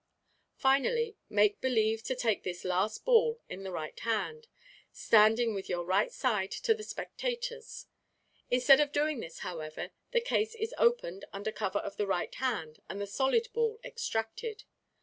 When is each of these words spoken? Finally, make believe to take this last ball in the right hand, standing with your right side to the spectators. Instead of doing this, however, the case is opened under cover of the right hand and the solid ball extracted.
Finally, 0.55 1.15
make 1.29 1.61
believe 1.61 2.01
to 2.01 2.15
take 2.15 2.41
this 2.41 2.65
last 2.65 3.05
ball 3.05 3.39
in 3.47 3.61
the 3.61 3.71
right 3.71 3.99
hand, 3.99 4.47
standing 4.91 5.53
with 5.53 5.69
your 5.69 5.85
right 5.85 6.11
side 6.11 6.49
to 6.49 6.73
the 6.73 6.81
spectators. 6.81 7.85
Instead 8.49 8.79
of 8.79 8.91
doing 8.91 9.19
this, 9.19 9.41
however, 9.45 9.91
the 10.09 10.19
case 10.19 10.55
is 10.55 10.73
opened 10.79 11.25
under 11.31 11.51
cover 11.51 11.77
of 11.77 11.97
the 11.97 12.07
right 12.07 12.33
hand 12.33 12.79
and 12.89 12.99
the 12.99 13.05
solid 13.05 13.47
ball 13.53 13.79
extracted. 13.83 14.63